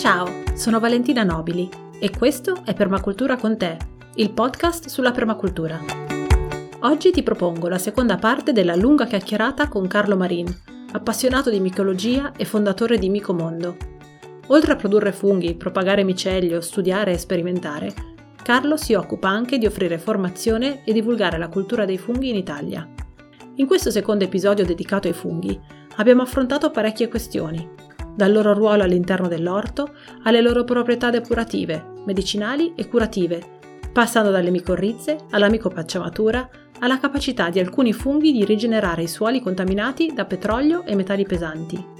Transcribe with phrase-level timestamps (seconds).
[0.00, 3.76] Ciao, sono Valentina Nobili e questo è Permacultura con te,
[4.14, 5.78] il podcast sulla permacultura.
[6.78, 10.48] Oggi ti propongo la seconda parte della lunga chiacchierata con Carlo Marin,
[10.92, 13.76] appassionato di micologia e fondatore di Micomondo.
[14.46, 17.92] Oltre a produrre funghi, propagare micelio, studiare e sperimentare,
[18.42, 22.88] Carlo si occupa anche di offrire formazione e divulgare la cultura dei funghi in Italia.
[23.56, 25.60] In questo secondo episodio dedicato ai funghi
[25.96, 32.88] abbiamo affrontato parecchie questioni, dal loro ruolo all'interno dell'orto alle loro proprietà depurative, medicinali e
[32.88, 33.58] curative,
[33.92, 36.48] passando dalle micorrize alla micopacciamatura
[36.80, 41.98] alla capacità di alcuni funghi di rigenerare i suoli contaminati da petrolio e metalli pesanti.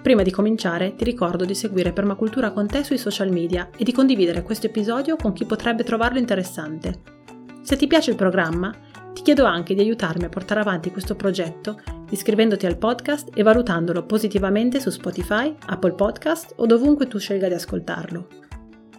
[0.00, 3.92] Prima di cominciare ti ricordo di seguire Permacultura con te sui social media e di
[3.92, 7.16] condividere questo episodio con chi potrebbe trovarlo interessante.
[7.62, 8.72] Se ti piace il programma,
[9.18, 14.06] ti chiedo anche di aiutarmi a portare avanti questo progetto iscrivendoti al podcast e valutandolo
[14.06, 18.28] positivamente su Spotify, Apple Podcast o dovunque tu scelga di ascoltarlo.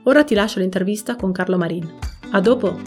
[0.04, 1.90] Ora ti lascio l'intervista con Carlo Marin.
[2.32, 2.82] A dopo!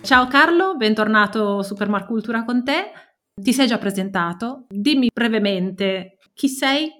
[0.00, 2.92] Ciao Carlo, bentornato su Permacultura con te.
[3.34, 4.64] Ti sei già presentato?
[4.70, 6.90] Dimmi brevemente chi sei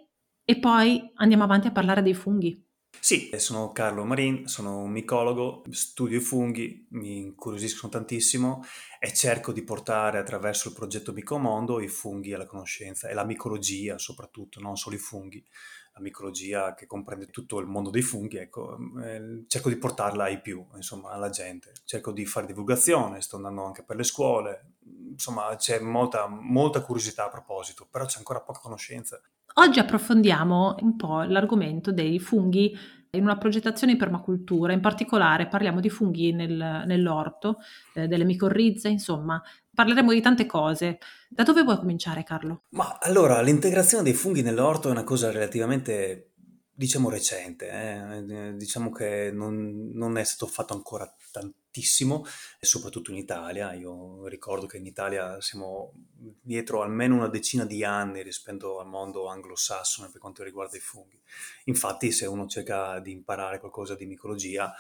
[0.44, 2.64] e poi andiamo avanti a parlare dei funghi.
[3.00, 8.64] Sì, sono Carlo Marin, sono un micologo, studio i funghi, mi incuriosiscono tantissimo
[8.98, 13.98] e cerco di portare attraverso il progetto Micomondo i funghi alla conoscenza e la micologia
[13.98, 15.45] soprattutto, non solo i funghi,
[15.92, 20.41] la micologia che comprende tutto il mondo dei funghi, ecco, eh, cerco di portarla ai
[20.41, 24.73] più, insomma, alla gente, cerco di fare divulgazione, sto andando anche per le scuole,
[25.10, 29.20] insomma, c'è molta, molta curiosità a proposito, però c'è ancora poca conoscenza.
[29.54, 32.77] Oggi approfondiamo un po' l'argomento dei funghi
[33.14, 37.58] in una progettazione in permacultura, in particolare parliamo di funghi nel, nell'orto,
[37.94, 39.40] eh, delle micorrize, insomma,
[39.72, 40.98] parleremo di tante cose.
[41.28, 42.62] Da dove vuoi cominciare, Carlo?
[42.70, 46.32] Ma allora, l'integrazione dei funghi nell'orto è una cosa relativamente,
[46.75, 47.69] diciamo, recente.
[47.69, 48.55] Eh?
[48.56, 52.25] Diciamo che non, non, è stato fatto ancora tantissimo,
[52.61, 53.72] soprattutto in Italia.
[53.72, 55.92] Io ricordo che in Italia siamo
[56.40, 61.20] dietro almeno una decina di anni rispetto al mondo anglosassone per quanto riguarda i funghi.
[61.64, 64.74] Infatti, se uno cerca di imparare qualcosa di micologia,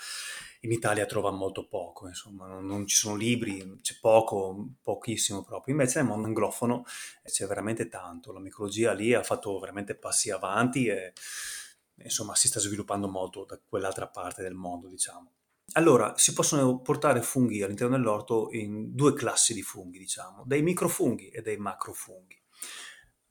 [0.60, 5.74] in Italia trova molto poco, insomma, non, non, ci sono libri, c'è poco, pochissimo proprio.
[5.74, 6.84] Invece nel mondo anglofono
[7.22, 8.32] c'è veramente tanto.
[8.32, 11.12] La micologia lì ha fatto veramente passi avanti e
[12.02, 15.32] insomma si sta sviluppando molto da quell'altra parte del mondo, diciamo.
[15.72, 21.28] Allora, si possono portare funghi all'interno dell'orto in due classi di funghi, diciamo, dei microfunghi
[21.28, 22.43] e dei macrofunghi.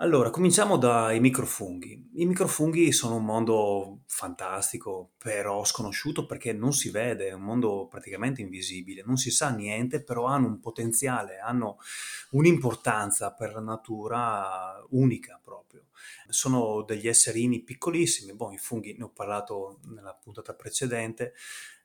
[0.04, 2.10] Allora, cominciamo dai microfunghi.
[2.16, 7.88] I microfunghi sono un mondo fantastico, però sconosciuto perché non si vede, è un mondo
[7.90, 11.78] praticamente invisibile, non si sa niente, però hanno un potenziale, hanno
[12.32, 15.86] un'importanza per la natura unica proprio.
[16.28, 21.34] Sono degli esserini piccolissimi, boh, i funghi, ne ho parlato nella puntata precedente,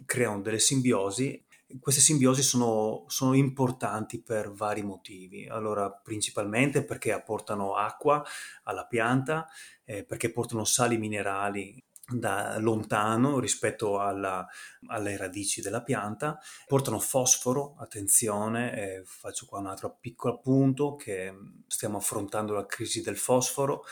[0.04, 1.40] creano delle simbiosi
[1.80, 5.46] queste simbiosi sono, sono, importanti per vari motivi.
[5.46, 8.24] Allora, principalmente perché apportano acqua
[8.64, 9.46] alla pianta,
[9.84, 14.46] eh, perché portano sali minerali da lontano rispetto alla,
[14.86, 21.34] alle radici della pianta, portano fosforo, attenzione, eh, faccio qua un altro piccolo appunto che
[21.66, 23.84] stiamo affrontando la crisi del fosforo,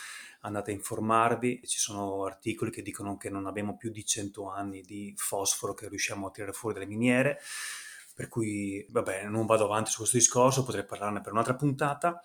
[0.46, 4.80] andate a informarvi, ci sono articoli che dicono che non abbiamo più di 100 anni
[4.80, 7.40] di fosforo che riusciamo a tirare fuori dalle miniere,
[8.16, 12.19] per cui vabbè non vado avanti su questo discorso, potrei parlarne per un'altra puntata.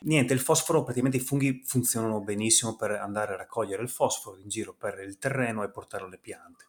[0.00, 4.48] Niente, il fosforo, praticamente i funghi funzionano benissimo per andare a raccogliere il fosforo in
[4.48, 6.66] giro per il terreno e portarlo alle piante.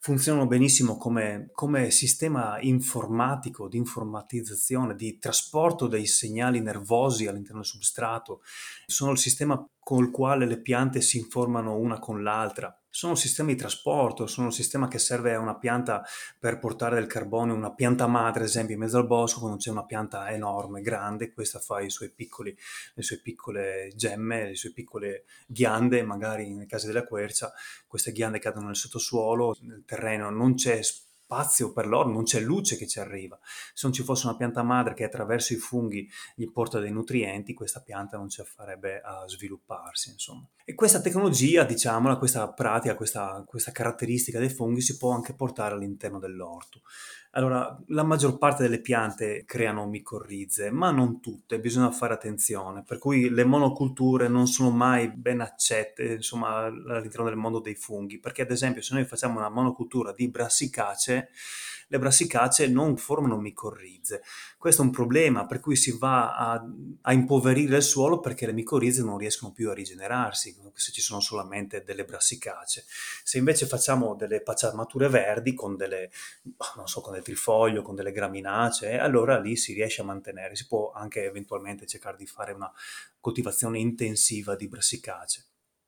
[0.00, 7.68] Funzionano benissimo come, come sistema informatico, di informatizzazione, di trasporto dei segnali nervosi all'interno del
[7.68, 8.40] substrato.
[8.86, 13.58] Sono il sistema col quale le piante si informano una con l'altra sono sistemi di
[13.58, 16.06] trasporto, sono un sistema che serve a una pianta
[16.38, 19.70] per portare del carbone, una pianta madre, ad esempio, in mezzo al bosco, quando c'è
[19.70, 21.78] una pianta enorme, grande, questa fa
[22.14, 22.56] piccoli,
[22.94, 27.52] le sue piccole gemme, le sue piccole ghiande, magari nel caso della quercia,
[27.88, 31.12] queste ghiande cadono nel sottosuolo, nel terreno non c'è spazio
[31.72, 33.38] per loro, non c'è luce che ci arriva.
[33.72, 37.54] Se non ci fosse una pianta madre che attraverso i funghi gli porta dei nutrienti,
[37.54, 40.48] questa pianta non ci farebbe a svilupparsi, insomma.
[40.64, 45.74] E questa tecnologia, diciamola, questa pratica, questa, questa caratteristica dei funghi si può anche portare
[45.74, 46.82] all'interno dell'orto.
[47.36, 52.98] Allora, la maggior parte delle piante creano micorrize, ma non tutte, bisogna fare attenzione, per
[52.98, 58.42] cui le monoculture non sono mai ben accette, insomma, all'interno del mondo dei funghi, perché
[58.42, 61.28] ad esempio se noi facciamo una monocultura di brassicacee,
[61.88, 64.22] le brassicacee non formano micorrize.
[64.58, 66.64] Questo è un problema per cui si va a,
[67.02, 70.56] a, impoverire il suolo perché le micorrize non riescono più a rigenerarsi.
[70.74, 72.84] se ci sono solamente delle brassicacee.
[73.22, 76.10] Se invece facciamo delle pacciamature verdi con delle,
[76.76, 80.56] non so, con del trifoglio, con delle graminacee, allora lì si riesce a mantenere.
[80.56, 82.72] Si può anche eventualmente cercare di fare una
[83.20, 85.44] coltivazione intensiva di brassicacee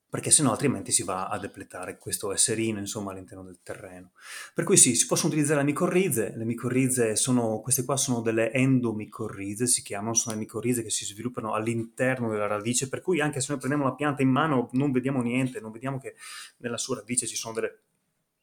[0.08, 4.12] perché sennò altrimenti si va a depletare questo esserino insomma all'interno del terreno.
[4.54, 8.52] Per cui sì, si possono utilizzare le micorrize, le micorrize sono, queste qua sono delle
[8.52, 13.40] endomicorrize, si chiamano, sono le micorrize che si sviluppano all'interno della radice, per cui anche
[13.40, 16.14] se noi prendiamo la pianta in mano non vediamo niente, non vediamo che
[16.58, 17.80] nella sua radice ci sono delle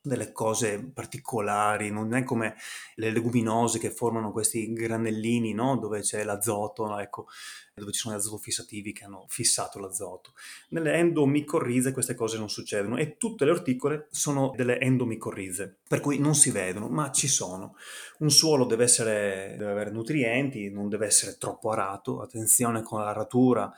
[0.05, 2.55] delle cose particolari, non è come
[2.95, 5.77] le leguminose che formano questi granellini, no?
[5.77, 7.27] dove c'è l'azoto, ecco,
[7.73, 10.33] dove ci sono gli azotofissativi che hanno fissato l'azoto.
[10.69, 16.19] Nelle endomicorrize queste cose non succedono e tutte le orticole sono delle endomicorrize, per cui
[16.19, 17.75] non si vedono, ma ci sono.
[18.19, 23.73] Un suolo deve, essere, deve avere nutrienti, non deve essere troppo arato, attenzione con l'aratura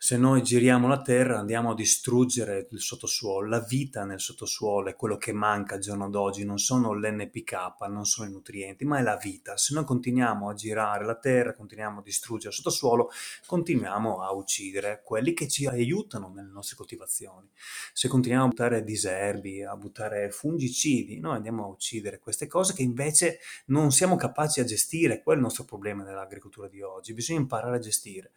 [0.00, 4.94] se noi giriamo la terra andiamo a distruggere il sottosuolo, la vita nel sottosuolo è
[4.94, 9.02] quello che manca al giorno d'oggi, non sono l'NPK, non sono i nutrienti, ma è
[9.02, 9.56] la vita.
[9.56, 13.10] Se noi continuiamo a girare la terra, continuiamo a distruggere il sottosuolo,
[13.44, 17.50] continuiamo a uccidere quelli che ci aiutano nelle nostre coltivazioni.
[17.92, 22.82] Se continuiamo a buttare diserbi, a buttare fungicidi, noi andiamo a uccidere queste cose che
[22.82, 27.40] invece non siamo capaci a gestire, quello è il nostro problema nell'agricoltura di oggi, bisogna
[27.40, 28.30] imparare a gestire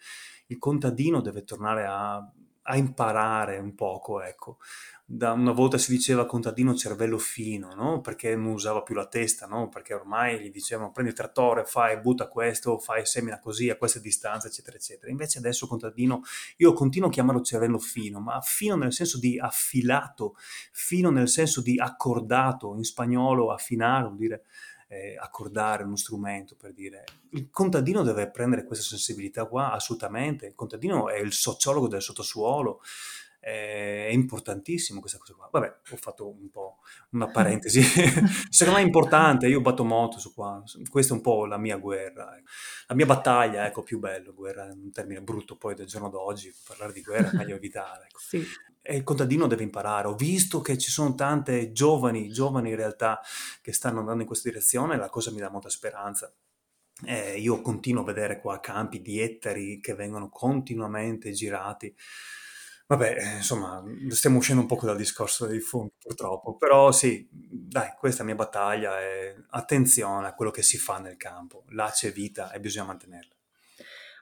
[0.52, 2.16] il contadino deve tornare a,
[2.64, 4.58] a imparare un poco, ecco.
[5.06, 8.00] Da una volta si diceva contadino cervello fino, no?
[8.00, 9.68] Perché non usava più la testa, no?
[9.68, 14.00] Perché ormai gli dicevano prendi il trattore, fai, butta questo, fai, semina così, a queste
[14.00, 15.12] distanze, eccetera, eccetera.
[15.12, 16.22] Invece adesso contadino,
[16.58, 20.36] io continuo a chiamarlo cervello fino, ma fino nel senso di affilato,
[20.72, 24.44] fino nel senso di accordato, in spagnolo affinare vuol dire
[24.92, 30.54] eh, accordare uno strumento per dire il contadino deve prendere questa sensibilità qua assolutamente il
[30.54, 32.82] contadino è il sociologo del sottosuolo
[33.44, 35.50] è importantissimo questa cosa qua.
[35.52, 36.78] Vabbè, ho fatto un po'
[37.12, 37.82] una parentesi.
[38.52, 40.64] Secondo me è importante, io batto molto su qua.
[40.88, 42.50] Questa è un po' la mia guerra, ecco.
[42.86, 46.54] la mia battaglia, ecco, più bello, guerra è un termine brutto poi del giorno d'oggi,
[46.68, 48.06] parlare di guerra è meglio evitare.
[48.06, 48.20] Ecco.
[48.20, 48.46] Sì.
[48.82, 50.08] E il contadino deve imparare.
[50.08, 53.20] Ho visto che ci sono tante giovani, giovani in realtà,
[53.62, 56.34] che stanno andando in questa direzione la cosa mi dà molta speranza.
[57.06, 61.96] Eh, io continuo a vedere qua campi di ettari che vengono continuamente girati
[62.92, 68.22] Vabbè, insomma, stiamo uscendo un po' dal discorso dei funghi purtroppo, però sì, dai, questa
[68.22, 72.12] è la mia battaglia è attenzione a quello che si fa nel campo, là c'è
[72.12, 73.34] vita e bisogna mantenerla.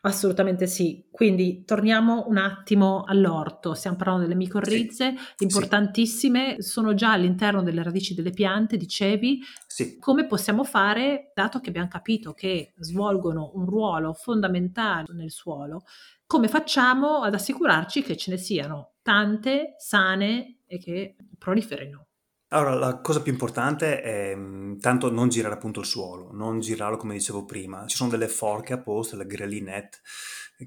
[0.02, 1.06] Assolutamente sì.
[1.12, 3.74] Quindi torniamo un attimo all'orto.
[3.74, 6.70] Stiamo parlando delle micorrize sì, importantissime, sì.
[6.70, 9.42] sono già all'interno delle radici delle piante, dicevi.
[9.68, 9.98] Sì.
[10.00, 15.84] Come possiamo fare, dato che abbiamo capito che svolgono un ruolo fondamentale nel suolo,
[16.26, 22.09] come facciamo ad assicurarci che ce ne siano tante, sane e che proliferino?
[22.52, 24.36] Allora, la cosa più importante è
[24.80, 27.86] tanto non girare appunto il suolo, non girarlo come dicevo prima.
[27.86, 30.00] Ci sono delle forche apposta, le grelinette,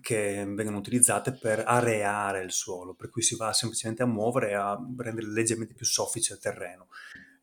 [0.01, 4.55] che vengono utilizzate per areare il suolo, per cui si va semplicemente a muovere e
[4.55, 6.87] a rendere leggermente più soffice il terreno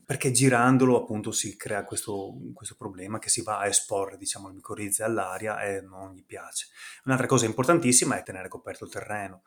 [0.10, 4.56] perché girandolo appunto si crea questo, questo, problema che si va a esporre diciamo le
[4.56, 6.70] micorrize all'aria e non gli piace.
[7.04, 9.44] Un'altra cosa importantissima è tenere coperto il terreno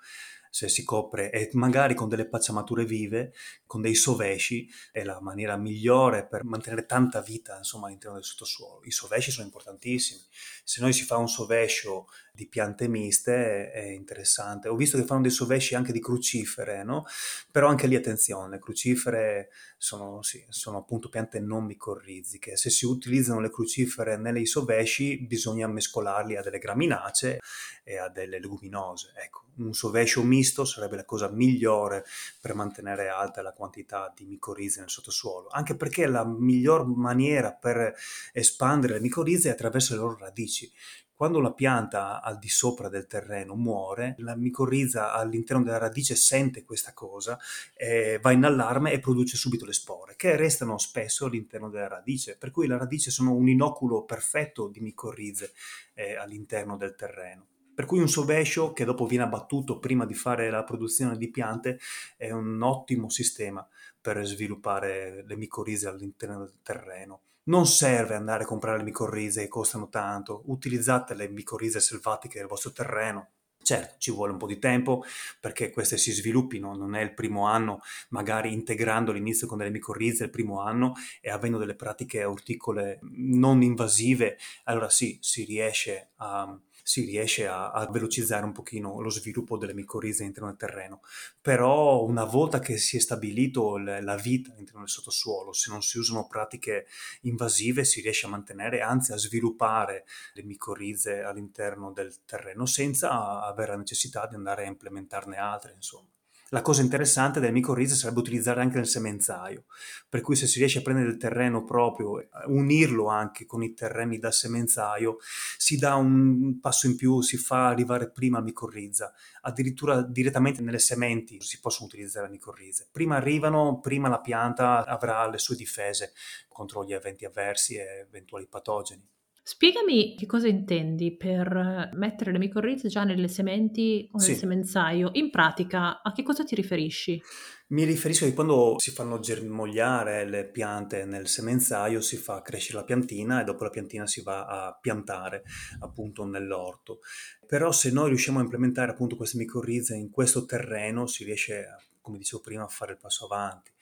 [0.52, 3.32] se si copre e magari con delle pacciamature vive,
[3.64, 8.84] con dei sovesci, è la maniera migliore per mantenere tanta vita insomma, all'interno del sottosuolo.
[8.84, 10.20] I sovesci sono importantissimi.
[10.62, 12.04] Se noi si fa un sovescio
[12.34, 14.68] di piante miste è interessante.
[14.68, 17.06] Ho visto che fanno dei sovesci anche di crucifere, no?
[17.50, 22.58] Però anche lì attenzione, le crucifere sono, sì, sono appunto piante non micorriziche.
[22.58, 27.40] Se si utilizzano le crucifere nei sovesci bisogna mescolarli a delle graminacee
[27.84, 29.12] e a delle leguminose.
[29.16, 32.04] Ecco, un sovescio misto sarebbe la cosa migliore
[32.40, 37.94] per mantenere alta la quantità di micorrize nel sottosuolo, anche perché la miglior maniera per
[38.32, 40.70] espandere le micorrize è attraverso le loro radici.
[41.14, 46.64] Quando la pianta al di sopra del terreno muore, la micorriza all'interno della radice sente
[46.64, 47.38] questa cosa,
[47.76, 52.36] eh, va in allarme e produce subito le spore, che restano spesso all'interno della radice,
[52.36, 55.52] per cui le radici sono un inoculo perfetto di micorrize
[55.94, 57.51] eh, all'interno del terreno.
[57.74, 61.78] Per cui un sovescio che dopo viene abbattuto prima di fare la produzione di piante
[62.16, 63.66] è un ottimo sistema
[64.00, 67.20] per sviluppare le micorrize all'interno del terreno.
[67.44, 72.46] Non serve andare a comprare le micorrize che costano tanto, utilizzate le micorrize selvatiche del
[72.46, 73.30] vostro terreno.
[73.62, 75.04] Certo, ci vuole un po' di tempo
[75.40, 80.24] perché queste si sviluppino, non è il primo anno, magari integrando l'inizio con delle micorrize
[80.24, 86.58] il primo anno e avendo delle pratiche orticole non invasive, allora sì, si riesce a
[86.82, 91.00] si riesce a, a, velocizzare un pochino lo sviluppo delle micorrize all'interno del terreno.
[91.40, 95.82] Però una volta che si è stabilito le, la vita all'interno del sottosuolo, se non
[95.82, 96.86] si usano pratiche
[97.22, 103.72] invasive, si riesce a mantenere, anzi a sviluppare le micorrize all'interno del terreno senza avere
[103.72, 106.08] la necessità di andare a implementarne altre, insomma.
[106.52, 109.64] La cosa interessante del micorrize sarebbe utilizzare anche nel semenzaio,
[110.06, 114.18] per cui se si riesce a prendere il terreno proprio, unirlo anche con i terreni
[114.18, 115.16] da semenzaio,
[115.56, 120.78] si dà un passo in più, si fa arrivare prima il micorriza, addirittura direttamente nelle
[120.78, 122.86] sementi si possono utilizzare le micorrize.
[122.92, 126.12] Prima arrivano, prima la pianta avrà le sue difese
[126.48, 129.11] contro gli eventi avversi e eventuali patogeni.
[129.44, 134.34] Spiegami che cosa intendi per mettere le micorrize già nelle sementi o nel Sì.
[134.36, 135.10] semenzaio.
[135.14, 137.20] In pratica, a che cosa ti riferisci?
[137.68, 142.84] Mi riferisco che quando si fanno germogliare le piante nel semenzaio si fa crescere la
[142.84, 145.42] piantina e dopo la piantina si va a piantare
[145.80, 147.00] appunto nell'orto.
[147.44, 151.66] Però se noi riusciamo a implementare appunto queste micorrize in questo terreno si riesce,
[152.02, 153.72] come dicevo prima, fare il passo avanti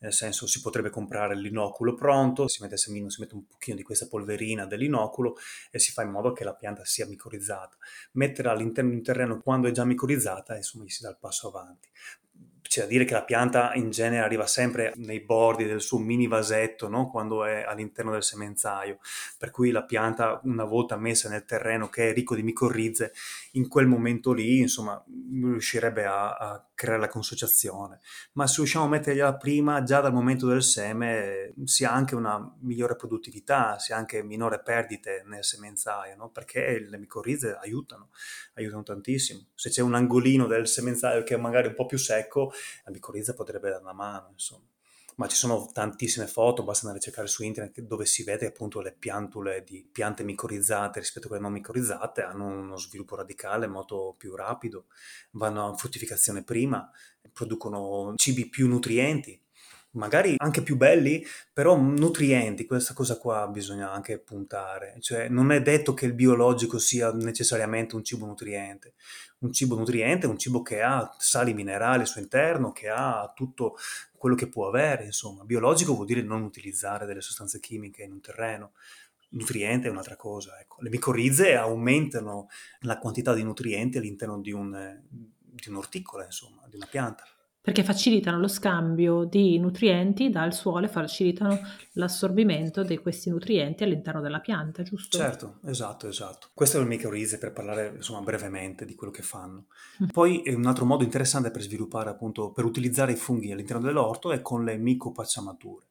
[0.00, 3.82] nel senso si potrebbe comprare l'inoculo pronto, si mette semino, si mette un pochino di
[3.82, 5.36] questa polverina dell'inoculo
[5.70, 7.76] e si fa in modo che la pianta sia micorizzata.
[8.12, 11.48] Metterla all'interno di un terreno quando è già micorizzata, insomma, gli si dà il passo
[11.48, 11.88] avanti
[12.68, 16.26] c'è da dire che la pianta in genere arriva sempre nei bordi del suo mini
[16.26, 17.08] vasetto no?
[17.08, 18.98] quando è all'interno del semenzaio,
[19.38, 23.14] per cui la pianta una volta messa nel terreno che è ricco di micorrize,
[23.52, 27.98] in quel momento lì insomma riuscirebbe a, a creare la consociazione,
[28.34, 32.38] ma se riusciamo a mettergliela prima, già dal momento del seme, si ha anche una
[32.60, 36.30] migliore produttività, si ha anche minore perdite nel semenzaio, no?
[36.30, 38.10] perché le micorrize aiutano,
[38.54, 39.46] aiutano tantissimo.
[39.56, 42.52] Se c'è un angolino del semenzaio che è magari un po' più secco,
[42.84, 44.77] la micorriza potrebbe dare una mano, insomma.
[45.18, 48.80] Ma ci sono tantissime foto, basta andare a cercare su internet dove si vede appunto
[48.80, 54.14] le piantule di piante micorizzate rispetto a quelle non micorizzate, hanno uno sviluppo radicale molto
[54.16, 54.86] più rapido,
[55.32, 56.88] vanno a fruttificazione prima,
[57.32, 59.40] producono cibi più nutrienti,
[59.92, 65.62] magari anche più belli, però nutrienti, questa cosa qua bisogna anche puntare, cioè non è
[65.62, 68.94] detto che il biologico sia necessariamente un cibo nutriente,
[69.38, 73.32] un cibo nutriente è un cibo che ha sali minerali al suo interno, che ha
[73.34, 73.76] tutto
[74.16, 78.20] quello che può avere, insomma, biologico vuol dire non utilizzare delle sostanze chimiche in un
[78.20, 78.72] terreno,
[79.30, 80.82] nutriente è un'altra cosa, ecco.
[80.82, 82.48] Le micorrize aumentano
[82.80, 87.24] la quantità di nutrienti all'interno di, un, di un'orticola, insomma, di una pianta
[87.68, 91.60] perché facilitano lo scambio di nutrienti dal suolo e facilitano
[91.92, 95.18] l'assorbimento di questi nutrienti all'interno della pianta, giusto?
[95.18, 96.48] Certo, esatto, esatto.
[96.54, 99.66] Questo è il microrize per parlare insomma brevemente di quello che fanno.
[100.02, 100.06] Mm.
[100.06, 104.40] Poi un altro modo interessante per sviluppare appunto, per utilizzare i funghi all'interno dell'orto è
[104.40, 105.88] con le micopacciamature.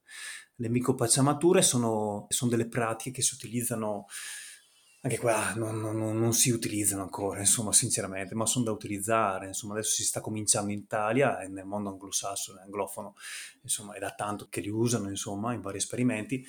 [0.55, 4.07] Le micopacciamature sono, sono delle pratiche che si utilizzano
[5.07, 9.47] anche qua non, non, non, si utilizzano ancora, insomma, sinceramente, ma sono da utilizzare.
[9.47, 13.15] Insomma, adesso si sta cominciando in Italia e nel mondo anglosassone, anglofono,
[13.61, 16.45] insomma, è da tanto che li usano, insomma, in vari esperimenti,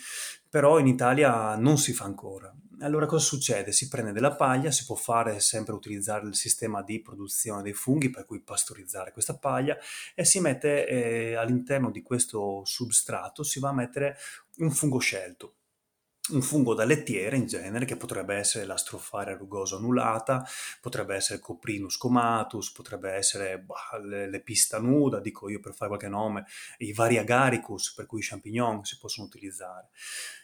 [0.48, 2.52] però in Italia non si fa ancora.
[2.80, 3.72] Allora cosa succede?
[3.72, 8.10] Si prende della paglia, si può fare sempre utilizzare il sistema di produzione dei funghi,
[8.10, 9.76] per cui pastorizzare questa paglia,
[10.14, 14.16] e si mette eh, all'interno di questo substrato, si va a mettere
[14.58, 15.57] un fungo scelto
[16.30, 20.46] un fungo da lettiere in genere, che potrebbe essere la strofaria rugosa annulata,
[20.80, 26.46] potrebbe essere Coprinus comatus, potrebbe essere bah, l'epista nuda, dico io per fare qualche nome,
[26.78, 29.88] i vari agaricus, per cui i champignon si possono utilizzare.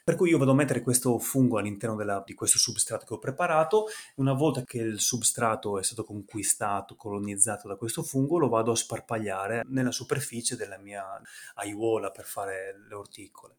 [0.05, 3.19] Per cui io vado a mettere questo fungo all'interno della, di questo substrato che ho
[3.19, 3.87] preparato,
[4.17, 8.77] una volta che il substrato è stato conquistato, colonizzato da questo fungo, lo vado a
[8.77, 11.21] sparpagliare nella superficie della mia
[11.55, 13.57] aiuola per fare le orticole.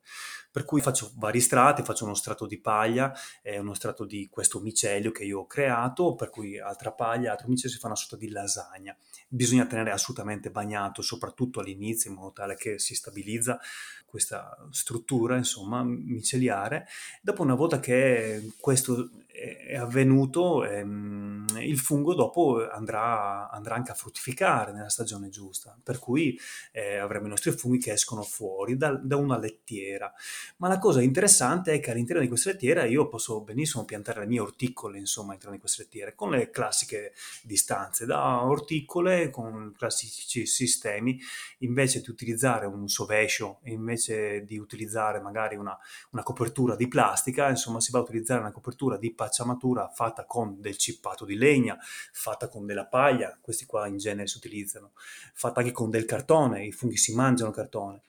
[0.56, 4.62] Per cui faccio vari strati, faccio uno strato di paglia e uno strato di questo
[4.62, 8.16] micelio che io ho creato, per cui altra paglia, altro micelio si fa una sorta
[8.16, 8.96] di lasagna.
[9.28, 13.60] Bisogna tenere assolutamente bagnato, soprattutto all'inizio, in modo tale che si stabilizza
[14.06, 16.88] questa struttura, insomma, miceliare.
[17.22, 23.96] Dopo una volta che questo è avvenuto, ehm, il fungo dopo andrà, andrà, anche a
[23.96, 26.40] fruttificare nella stagione giusta, per cui
[26.72, 30.14] eh, avremo i nostri funghi che escono fuori da, da, una lettiera.
[30.58, 34.28] Ma la cosa interessante è che all'interno di questa lettiera io posso benissimo piantare le
[34.28, 37.14] mie orticole, insomma, all'interno di queste lettiere, con le classiche
[37.44, 41.20] distanze da orticole, con classici sistemi,
[41.60, 45.78] invece di utilizzare un sovescio, invece di utilizzare magari una,
[46.12, 50.62] una copertura di plastica, insomma, si va a utilizzare una copertura di pacciamatura fatta con
[50.62, 51.78] del cippato di legna,
[52.12, 54.92] fatta con della paglia, questi qua in genere si utilizzano,
[55.34, 58.04] fatta anche con del cartone, i funghi si mangiano il cartone,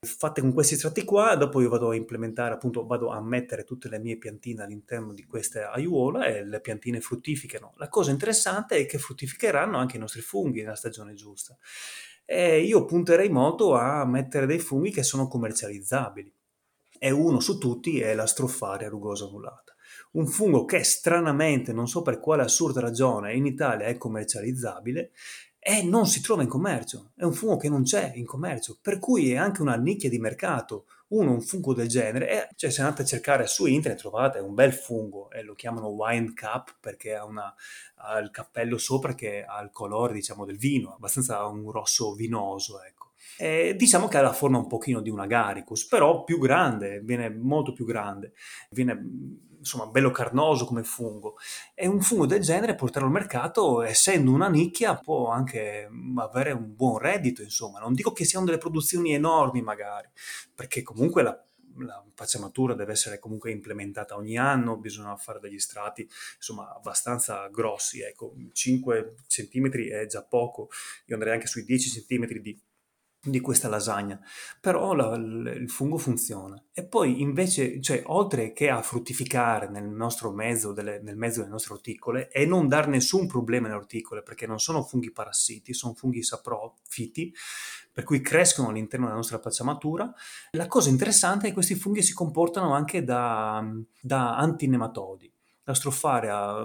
[0.00, 3.88] fatte con questi estratti qua, dopo io vado a implementare, appunto vado a mettere tutte
[3.88, 7.72] le mie piantine all'interno di queste aiuola e le piantine fruttificano.
[7.76, 11.56] La cosa interessante è che fruttificheranno anche i nostri funghi nella stagione giusta.
[12.24, 16.32] E io punterei molto a mettere dei funghi che sono commercializzabili.
[16.98, 19.75] E uno su tutti è la strofaria rugosa anulata.
[20.16, 25.10] Un fungo che stranamente, non so per quale assurda ragione, in Italia è commercializzabile
[25.58, 28.98] e non si trova in commercio, è un fungo che non c'è in commercio, per
[28.98, 30.86] cui è anche una nicchia di mercato.
[31.08, 34.54] Uno, un fungo del genere, e, cioè se andate a cercare su internet trovate un
[34.54, 37.54] bel fungo e lo chiamano wine cap perché ha, una,
[37.96, 42.82] ha il cappello sopra che ha il colore diciamo del vino, abbastanza un rosso vinoso
[42.82, 42.96] ecco.
[43.38, 47.28] E diciamo che ha la forma un pochino di un agaricus, però più grande, viene
[47.28, 48.32] molto più grande,
[48.70, 48.98] viene
[49.66, 51.36] insomma bello carnoso come fungo.
[51.74, 56.74] E un fungo del genere portarlo al mercato, essendo una nicchia, può anche avere un
[56.74, 57.80] buon reddito, insomma.
[57.80, 60.08] Non dico che siano delle produzioni enormi magari,
[60.54, 61.38] perché comunque la
[61.78, 68.00] la pacciamatura deve essere comunque implementata ogni anno, bisogna fare degli strati insomma abbastanza grossi,
[68.00, 70.70] ecco 5 cm è già poco,
[71.06, 72.58] io andrei anche sui 10 cm di
[73.30, 74.20] di questa lasagna,
[74.60, 76.62] però la, il fungo funziona.
[76.72, 81.52] E poi invece, cioè, oltre che a fruttificare nel nostro mezzo, delle, nel mezzo delle
[81.52, 85.94] nostre orticole e non dar nessun problema alle orticole, perché non sono funghi parassiti, sono
[85.94, 87.32] funghi saprofiti,
[87.92, 90.12] per cui crescono all'interno della nostra pacciamatura,
[90.52, 93.64] la cosa interessante è che questi funghi si comportano anche da,
[94.00, 95.32] da antinematodi.
[95.68, 96.64] La strofaria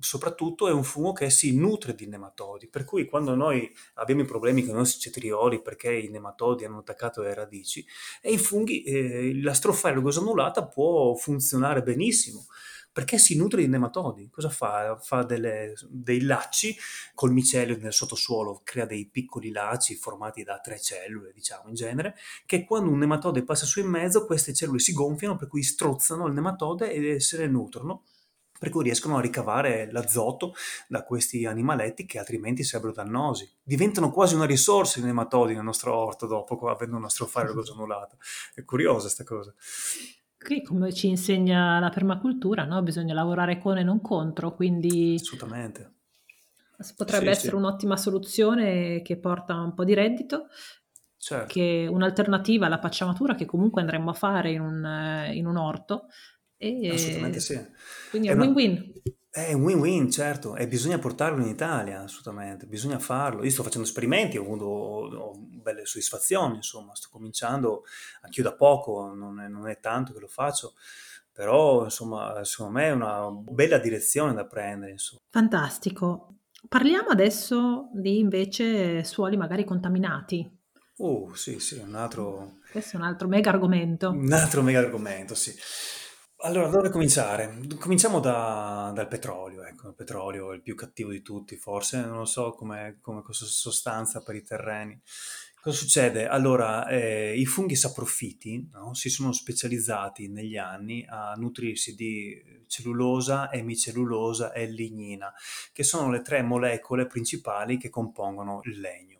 [0.00, 4.24] soprattutto è un fungo che si nutre di nematodi, per cui quando noi abbiamo i
[4.24, 7.84] problemi con i nostri cetrioli perché i nematodi hanno attaccato le radici,
[8.22, 12.46] e i funghi, eh, la strofaria rugosa annullata può funzionare benissimo
[12.90, 14.30] perché si nutre di nematodi.
[14.30, 14.96] Cosa fa?
[14.96, 16.74] Fa delle, dei lacci
[17.14, 22.16] col micelio nel sottosuolo, crea dei piccoli lacci formati da tre cellule, diciamo in genere,
[22.46, 26.26] che quando un nematode passa su in mezzo, queste cellule si gonfiano, per cui strozzano
[26.26, 28.04] il nematode e se ne nutrono
[28.58, 30.54] per cui riescono a ricavare l'azoto
[30.88, 33.48] da questi animaletti che altrimenti sarebbero dannosi.
[33.62, 38.16] Diventano quasi una risorsa i nematodi nel nostro orto dopo, avendo una strofaria annullata.
[38.54, 39.54] È curiosa questa cosa.
[40.38, 42.80] Qui, come ci insegna la permacultura, no?
[42.82, 45.16] bisogna lavorare con e non contro, quindi...
[45.18, 45.92] Assolutamente.
[46.96, 47.56] Potrebbe sì, essere sì.
[47.56, 50.46] un'ottima soluzione che porta un po' di reddito,
[51.16, 51.52] certo.
[51.52, 56.06] che un'alternativa alla pacciamatura che comunque andremmo a fare in un, in un orto,
[56.58, 57.58] e assolutamente sì.
[58.10, 58.92] Quindi è, è un win-win.
[59.30, 63.44] È un win-win, certo, e bisogna portarlo in Italia, assolutamente, bisogna farlo.
[63.44, 67.84] Io sto facendo esperimenti, ho avuto ho belle soddisfazioni, insomma, sto cominciando,
[68.22, 70.74] anch'io da poco, non è, non è tanto che lo faccio,
[71.30, 74.92] però insomma, secondo me è una bella direzione da prendere.
[74.92, 75.20] Insomma.
[75.30, 76.34] Fantastico.
[76.66, 80.50] Parliamo adesso di invece suoli magari contaminati.
[80.96, 82.56] Uh, sì, sì, un altro...
[82.72, 84.10] Questo è un altro mega argomento.
[84.10, 85.54] Un altro mega argomento, sì.
[86.42, 87.58] Allora, dove cominciare?
[87.80, 92.18] Cominciamo da- dal petrolio, ecco, il petrolio è il più cattivo di tutti, forse, non
[92.18, 95.00] lo so come, come sostanza per i terreni.
[95.60, 96.28] Cosa succede?
[96.28, 103.52] Allora, eh, i funghi saprofiti, no, si sono specializzati negli anni a nutrirsi di cellulosa,
[103.52, 105.32] emicellulosa e lignina,
[105.72, 109.17] che sono le tre molecole principali che compongono il legno.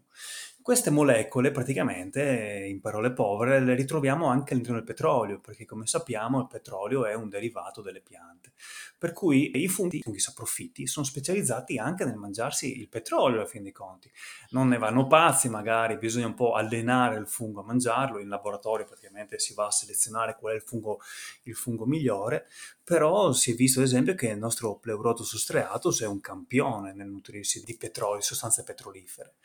[0.69, 6.41] Queste molecole praticamente, in parole povere, le ritroviamo anche all'interno del petrolio, perché come sappiamo
[6.41, 8.53] il petrolio è un derivato delle piante.
[8.99, 13.47] Per cui i funghi, i funghi saprofitti, sono specializzati anche nel mangiarsi il petrolio, a
[13.47, 14.13] fin dei conti.
[14.51, 18.85] Non ne vanno pazzi, magari bisogna un po' allenare il fungo a mangiarlo, in laboratorio
[18.85, 21.01] praticamente si va a selezionare qual è il fungo,
[21.45, 22.47] il fungo migliore,
[22.85, 27.09] però si è visto ad esempio che il nostro Pleurotus striatus è un campione nel
[27.09, 29.37] nutrirsi di petrolio, sostanze petrolifere.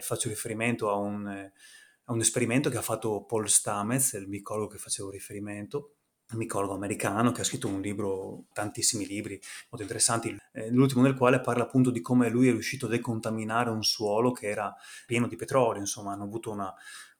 [0.00, 4.78] Faccio riferimento a un, a un esperimento che ha fatto Paul Stamets, il micologo che
[4.78, 5.94] facevo riferimento,
[6.32, 11.14] un micologo americano che ha scritto un libro, tantissimi libri molto interessanti, eh, l'ultimo del
[11.16, 14.74] quale parla appunto di come lui è riuscito a decontaminare un suolo che era
[15.06, 16.72] pieno di petrolio, insomma hanno avuto una,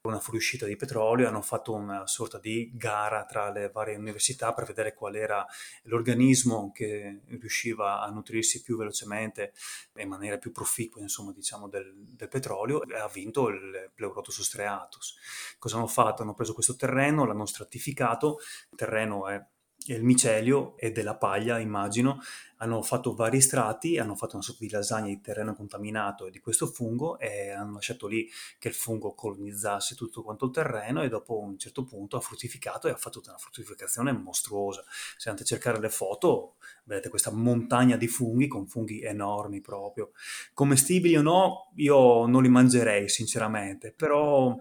[0.03, 4.65] una fuoriuscita di petrolio, hanno fatto una sorta di gara tra le varie università per
[4.65, 5.45] vedere qual era
[5.85, 9.53] l'organismo che riusciva a nutrirsi più velocemente
[9.93, 14.41] e in maniera più proficua, insomma, diciamo, del, del petrolio e ha vinto il Pleurotus
[14.41, 15.17] striatus.
[15.59, 16.23] Cosa hanno fatto?
[16.23, 18.39] Hanno preso questo terreno, l'hanno stratificato,
[18.71, 19.45] il terreno è
[19.87, 22.21] il micelio e della paglia, immagino,
[22.63, 26.41] hanno fatto vari strati, hanno fatto una sorta di lasagna di terreno contaminato e di
[26.41, 31.09] questo fungo e hanno lasciato lì che il fungo colonizzasse tutto quanto il terreno e
[31.09, 34.85] dopo un certo punto ha fruttificato e ha fatto una fruttificazione mostruosa.
[35.17, 40.11] Se andate a cercare le foto, vedete questa montagna di funghi con funghi enormi proprio.
[40.53, 44.55] Commestibili o no, io non li mangerei sinceramente, però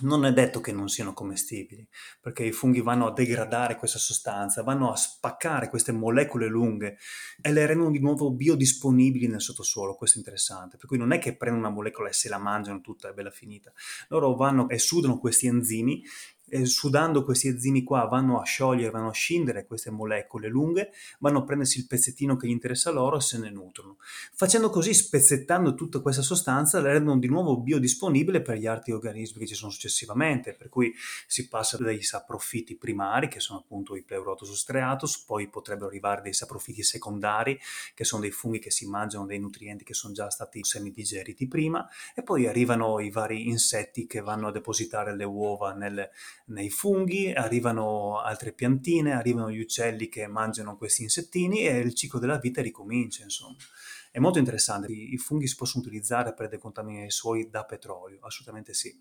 [0.00, 1.86] non è detto che non siano commestibili,
[2.20, 6.98] perché i funghi vanno a degradare questa sostanza, vanno a spaccare queste molecole lunghe
[7.40, 9.94] e le rendono di nuovo biodisponibili nel sottosuolo.
[9.94, 10.76] Questo è interessante.
[10.76, 13.30] Per cui non è che prendono una molecola e se la mangiano tutta, è bella
[13.30, 13.72] finita.
[14.08, 16.02] Loro vanno e sudano questi enzimi
[16.62, 21.44] sudando questi enzimi qua vanno a sciogliere, vanno a scindere queste molecole lunghe, vanno a
[21.44, 23.96] prendersi il pezzettino che gli interessa loro e se ne nutrono.
[24.32, 29.40] Facendo così, spezzettando tutta questa sostanza, la rendono di nuovo biodisponibile per gli altri organismi
[29.40, 30.94] che ci sono successivamente, per cui
[31.26, 36.32] si passa dai saprofiti primari, che sono appunto i Pleurotus striatus, poi potrebbero arrivare dei
[36.32, 37.58] saprofiti secondari,
[37.94, 41.88] che sono dei funghi che si mangiano dei nutrienti che sono già stati semidigeriti prima,
[42.14, 46.10] e poi arrivano i vari insetti che vanno a depositare le uova nelle
[46.46, 52.18] nei funghi, arrivano altre piantine, arrivano gli uccelli che mangiano questi insettini e il ciclo
[52.18, 53.56] della vita ricomincia, insomma.
[54.10, 58.72] È molto interessante, i funghi si possono utilizzare per decontaminare i suoli da petrolio, assolutamente
[58.72, 58.94] sì.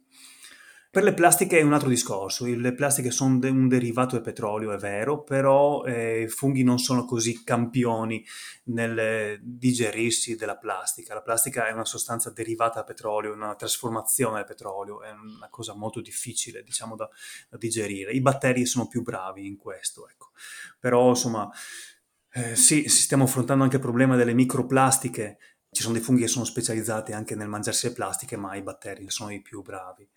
[0.96, 4.72] Per le plastiche è un altro discorso, le plastiche sono de- un derivato del petrolio,
[4.72, 8.26] è vero, però eh, i funghi non sono così campioni
[8.68, 11.14] nel digerirsi della plastica.
[11.14, 15.74] La plastica è una sostanza derivata da petrolio, una trasformazione del petrolio, è una cosa
[15.74, 17.10] molto difficile, diciamo, da,
[17.50, 18.14] da digerire.
[18.14, 20.30] I batteri sono più bravi in questo, ecco.
[20.80, 21.52] Però, insomma,
[22.32, 25.40] eh, sì, stiamo affrontando anche il problema delle microplastiche,
[25.76, 29.10] ci sono dei funghi che sono specializzati anche nel mangiarsi le plastiche, ma i batteri
[29.10, 30.10] sono i più bravi.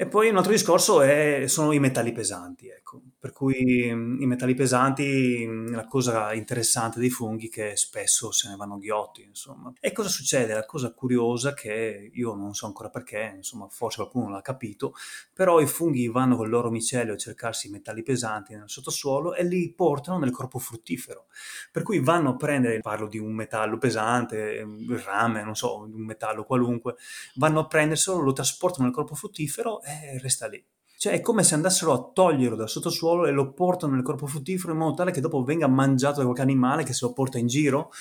[0.00, 3.02] E poi un altro discorso è, sono i metalli pesanti, ecco.
[3.18, 8.30] Per cui mm, i metalli pesanti, mm, la cosa interessante dei funghi è che spesso
[8.30, 9.72] se ne vanno ghiotti, insomma.
[9.80, 10.54] E cosa succede?
[10.54, 14.94] La cosa curiosa che io non so ancora perché, insomma, forse qualcuno l'ha capito,
[15.32, 19.34] però i funghi vanno con il loro micelio a cercarsi i metalli pesanti nel sottosuolo
[19.34, 21.26] e li portano nel corpo fruttifero.
[21.72, 26.04] Per cui vanno a prendere, parlo di un metallo pesante, il rame, non so, un
[26.04, 26.94] metallo qualunque,
[27.34, 30.64] vanno a prenderselo, lo trasportano nel corpo fruttifero e resta lì.
[30.98, 34.72] Cioè è come se andassero a toglierlo dal sottosuolo e lo portano nel corpo fruttifero
[34.72, 37.46] in modo tale che dopo venga mangiato da qualche animale che se lo porta in
[37.46, 37.92] giro.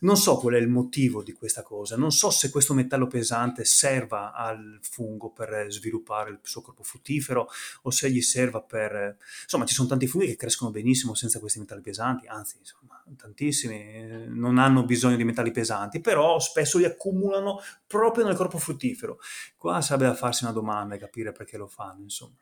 [0.00, 3.64] Non so qual è il motivo di questa cosa, non so se questo metallo pesante
[3.64, 7.48] serva al fungo per sviluppare il suo corpo fruttifero
[7.82, 9.16] o se gli serva per...
[9.42, 14.26] Insomma, ci sono tanti funghi che crescono benissimo senza questi metalli pesanti, anzi, insomma, tantissimi
[14.28, 19.18] non hanno bisogno di metalli pesanti, però spesso li accumulano proprio nel corpo fruttifero.
[19.56, 22.34] Qua sarebbe da farsi una domanda e capire perché lo fanno, insomma.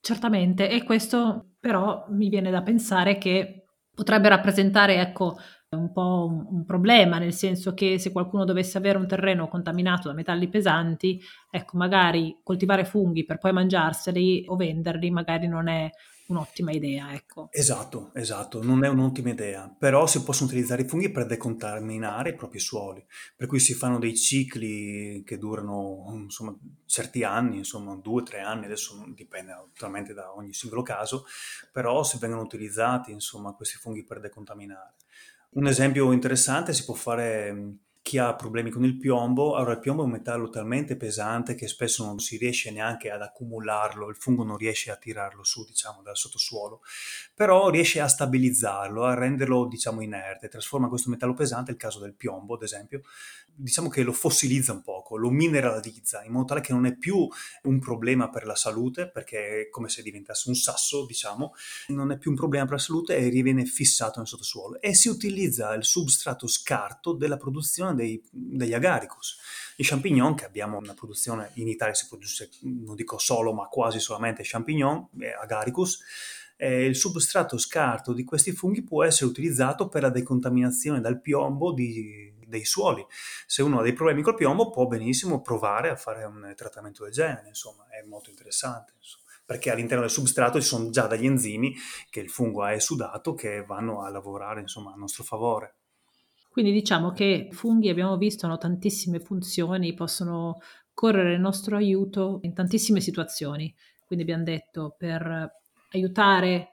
[0.00, 5.36] Certamente, e questo però mi viene da pensare che potrebbe rappresentare, ecco,
[5.76, 10.08] un po' un, un, problema, nel senso che se qualcuno dovesse avere un terreno contaminato
[10.08, 15.90] da metalli pesanti, ecco, magari coltivare funghi per poi mangiarseli o venderli magari non è
[16.28, 17.48] un'ottima idea, ecco.
[17.50, 22.34] Esatto, esatto, non è un'ottima idea, però si possono utilizzare i funghi per decontaminare i
[22.34, 23.04] propri suoli,
[23.36, 26.54] per cui si fanno dei cicli che durano insomma
[26.86, 31.24] certi anni, insomma due tre anni, adesso dipende naturalmente da ogni singolo caso,
[31.72, 34.94] però se vengono utilizzati insomma questi funghi per decontaminare.
[35.50, 40.02] Un esempio interessante si può fare chi ha problemi con il piombo, allora il piombo
[40.02, 44.44] è un metallo talmente pesante che spesso non si riesce neanche ad accumularlo, il fungo
[44.44, 46.80] non riesce a tirarlo su, diciamo, dal sottosuolo,
[47.34, 52.14] però riesce a stabilizzarlo, a renderlo, diciamo, inerte, trasforma questo metallo pesante, il caso del
[52.14, 53.02] piombo, ad esempio,
[53.58, 57.28] diciamo che lo fossilizza un poco, lo mineralizza, in modo tale che non è più
[57.62, 61.54] un problema per la salute, perché è come se diventasse un sasso, diciamo,
[61.88, 64.80] non è più un problema per la salute e riviene fissato nel sottosuolo.
[64.80, 69.38] E si utilizza il substrato scarto della produzione dei, degli agaricus.
[69.76, 73.98] I champignon, che abbiamo una produzione, in Italia si produce, non dico solo, ma quasi
[73.98, 76.00] solamente champignon, eh, agaricus,
[76.56, 81.72] eh, il substrato scarto di questi funghi può essere utilizzato per la decontaminazione dal piombo
[81.72, 83.04] di, dei suoli.
[83.46, 87.12] Se uno ha dei problemi col piombo può benissimo provare a fare un trattamento del
[87.12, 88.94] genere, insomma, è molto interessante.
[88.96, 91.74] Insomma perché all'interno del substrato ci sono già degli enzimi
[92.10, 95.76] che il fungo ha esudato che vanno a lavorare insomma, a nostro favore.
[96.50, 100.60] Quindi diciamo che funghi abbiamo visto hanno tantissime funzioni, possono
[100.92, 103.74] correre il nostro aiuto in tantissime situazioni.
[104.04, 105.50] Quindi abbiamo detto per
[105.92, 106.68] aiutare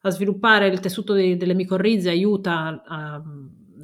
[0.00, 3.22] a sviluppare il tessuto dei, delle micorrize, aiuta a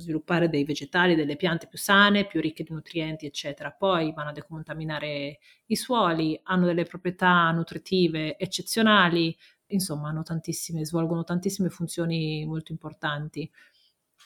[0.02, 3.70] sviluppare dei vegetali, delle piante più sane, più ricche di nutrienti, eccetera.
[3.70, 9.36] Poi vanno a decontaminare i suoli, hanno delle proprietà nutritive eccezionali,
[9.68, 13.50] insomma, hanno tantissime, svolgono tantissime funzioni molto importanti.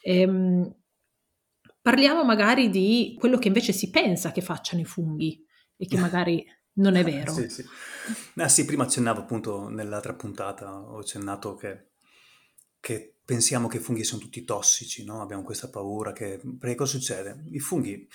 [0.02, 0.74] Ehm,
[1.86, 6.44] Parliamo magari di quello che invece si pensa che facciano i funghi e che magari
[6.74, 7.32] non è vero.
[7.32, 7.64] sì, sì.
[8.36, 11.90] Ah, sì, prima accennavo appunto nell'altra puntata, ho accennato che,
[12.80, 15.20] che pensiamo che i funghi sono tutti tossici, no?
[15.20, 16.40] Abbiamo questa paura che...
[16.58, 17.44] Perché cosa succede?
[17.50, 18.08] I funghi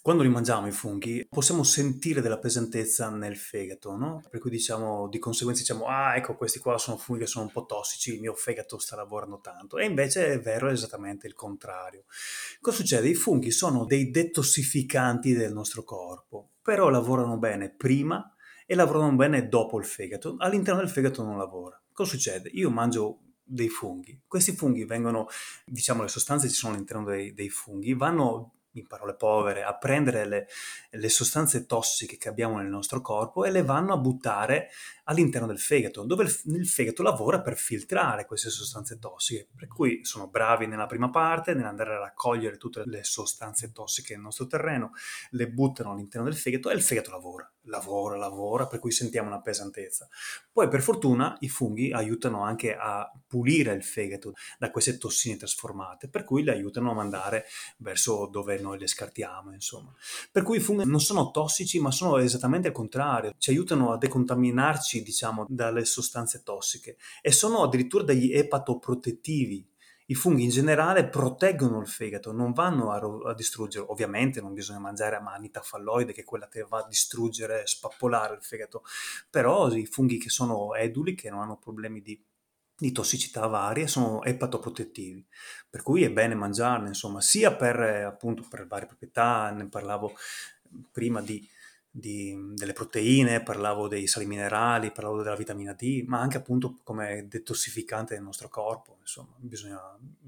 [0.00, 4.22] quando li mangiamo i funghi possiamo sentire della pesantezza nel fegato, no?
[4.30, 7.52] Per cui diciamo, di conseguenza diciamo, ah ecco questi qua sono funghi che sono un
[7.52, 9.76] po' tossici, il mio fegato sta lavorando tanto.
[9.76, 12.04] E invece è vero esattamente il contrario.
[12.60, 13.08] Cosa succede?
[13.08, 18.34] I funghi sono dei detossificanti del nostro corpo, però lavorano bene prima
[18.66, 20.36] e lavorano bene dopo il fegato.
[20.38, 21.78] All'interno del fegato non lavora.
[21.92, 22.48] Cosa succede?
[22.54, 24.20] Io mangio dei funghi.
[24.26, 25.28] Questi funghi vengono,
[25.64, 29.76] diciamo, le sostanze che ci sono all'interno dei, dei funghi, vanno in parole povere, a
[29.76, 30.46] prendere le,
[30.90, 34.70] le, sostanze tossiche che abbiamo nel nostro corpo e le vanno a buttare
[35.04, 40.04] all'interno del fegato, dove il, il, fegato lavora per filtrare queste sostanze tossiche, per cui
[40.04, 44.92] sono bravi nella prima parte, nell'andare a raccogliere tutte le sostanze tossiche nel nostro terreno,
[45.30, 49.40] le buttano all'interno del fegato e il fegato lavora, lavora, lavora, per cui sentiamo una
[49.40, 50.08] pesantezza.
[50.52, 56.08] Poi per fortuna i funghi aiutano anche a pulire il fegato da queste tossine trasformate,
[56.08, 57.44] per cui le aiutano a mandare
[57.78, 59.94] verso dove noi le scartiamo, insomma.
[60.30, 63.98] Per cui i funghi non sono tossici, ma sono esattamente il contrario, ci aiutano a
[63.98, 69.76] decontaminarci diciamo, dalle sostanze tossiche e sono addirittura degli epatoprotettivi.
[70.10, 73.86] I funghi in generale proteggono il fegato, non vanno a, a distruggere.
[73.88, 78.42] Ovviamente non bisogna mangiare amanita falloide, che è quella che va a distruggere, spappolare il
[78.42, 78.82] fegato,
[79.28, 82.22] però i funghi che sono eduli, che non hanno problemi di
[82.80, 85.26] di tossicità varie sono epatoprotettivi,
[85.68, 90.14] per cui è bene mangiarne, insomma, sia per appunto per varie proprietà, ne parlavo
[90.92, 91.44] prima di
[91.98, 97.26] di, delle proteine, parlavo dei sali minerali, parlavo della vitamina D, ma anche appunto come
[97.28, 99.80] detossificante del nostro corpo, insomma, bisogna,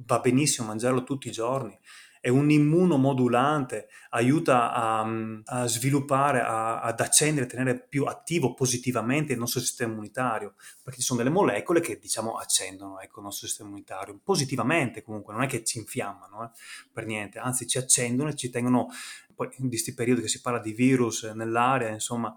[0.06, 1.78] va benissimo mangiarlo tutti i giorni,
[2.20, 5.06] è un immunomodulante, aiuta a,
[5.44, 11.00] a sviluppare, a, ad accendere, a tenere più attivo positivamente il nostro sistema immunitario, perché
[11.00, 15.42] ci sono delle molecole che diciamo accendono ecco, il nostro sistema immunitario, positivamente comunque, non
[15.42, 16.50] è che ci infiammano eh,
[16.92, 18.88] per niente, anzi ci accendono e ci tengono
[19.34, 22.34] poi in questi periodi che si parla di virus nell'aria, insomma,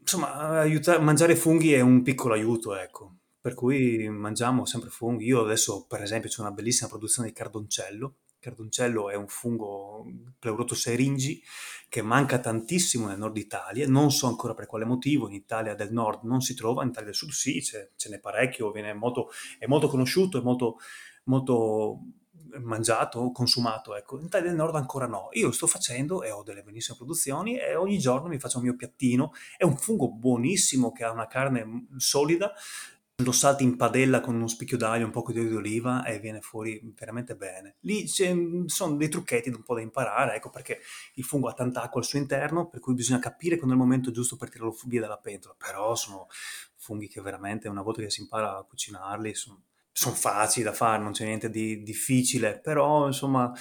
[0.00, 3.18] insomma aiuta, mangiare funghi è un piccolo aiuto, ecco.
[3.40, 5.24] Per cui mangiamo sempre funghi.
[5.24, 8.14] Io adesso, per esempio, c'è una bellissima produzione di cardoncello.
[8.42, 10.04] Cardoncello è un fungo
[10.38, 11.40] pleurotoseringi
[11.88, 15.92] che manca tantissimo nel nord Italia, non so ancora per quale motivo, in Italia del
[15.92, 19.86] nord non si trova, in Italia del sud sì, ce n'è parecchio, molto, è molto
[19.86, 20.78] conosciuto, è molto,
[21.24, 22.00] molto
[22.60, 24.18] mangiato, consumato, ecco.
[24.18, 25.28] In Italia del Nord ancora no.
[25.32, 28.64] Io lo sto facendo e ho delle benissime produzioni e ogni giorno mi faccio il
[28.64, 29.32] mio piattino.
[29.56, 32.52] È un fungo buonissimo che ha una carne solida,
[33.16, 36.18] lo salti in padella con uno spicchio d'aglio, un po' di olio di oliva e
[36.18, 37.76] viene fuori veramente bene.
[37.80, 40.80] Lì sono dei trucchetti un po' da imparare, ecco perché
[41.14, 43.84] il fungo ha tanta acqua al suo interno, per cui bisogna capire quando è il
[43.84, 45.54] momento giusto per tirarlo via dalla pentola.
[45.56, 46.26] Però sono
[46.76, 51.02] funghi che veramente una volta che si impara a cucinarli sono sono facili da fare,
[51.02, 53.52] non c'è niente di difficile, però insomma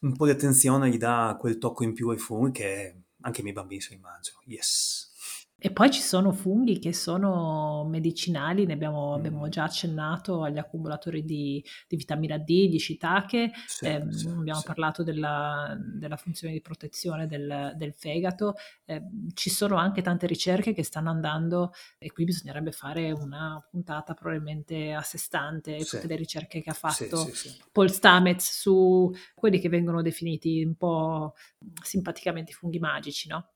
[0.00, 3.42] un po' di attenzione gli dà quel tocco in più ai funghi che anche i
[3.42, 4.40] miei bambini se li mangiano.
[4.46, 5.12] Yes.
[5.60, 11.24] E poi ci sono funghi che sono medicinali, ne abbiamo, abbiamo già accennato agli accumulatori
[11.24, 14.66] di, di vitamina D, di shiitake, sì, eh, sì, abbiamo sì.
[14.66, 19.02] parlato della, della, funzione di protezione del, del fegato, eh,
[19.34, 24.92] ci sono anche tante ricerche che stanno andando e qui bisognerebbe fare una puntata probabilmente
[24.92, 27.28] a sé stante, tutte le ricerche che ha fatto
[27.72, 31.34] Paul Stamets su quelli che vengono definiti un po'
[31.82, 33.54] simpaticamente funghi magici, no?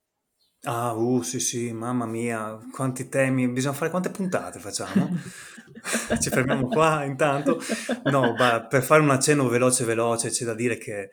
[0.64, 5.09] Ah, uh, sì, sì, mamma mia, quanti temi, bisogna fare quante puntate facciamo?
[6.20, 7.61] Ci fermiamo qua intanto?
[8.05, 11.11] No, ma per fare un accenno veloce veloce c'è da dire che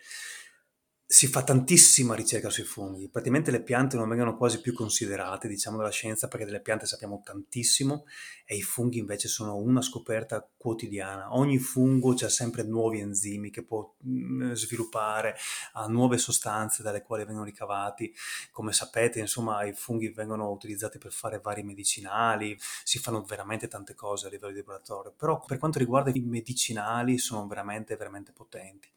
[1.11, 5.77] si fa tantissima ricerca sui funghi, praticamente le piante non vengono quasi più considerate, diciamo,
[5.77, 8.05] dalla scienza, perché delle piante sappiamo tantissimo
[8.45, 11.35] e i funghi invece sono una scoperta quotidiana.
[11.35, 15.35] Ogni fungo ha sempre nuovi enzimi che può mm, sviluppare,
[15.73, 18.13] ha nuove sostanze dalle quali vengono ricavati.
[18.51, 23.95] Come sapete, insomma, i funghi vengono utilizzati per fare vari medicinali, si fanno veramente tante
[23.95, 28.89] cose a livello di laboratorio, però per quanto riguarda i medicinali sono veramente, veramente potenti